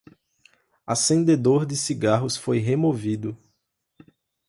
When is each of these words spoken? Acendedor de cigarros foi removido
Acendedor 0.87 1.63
de 1.63 1.75
cigarros 1.77 2.35
foi 2.35 2.57
removido 2.57 3.37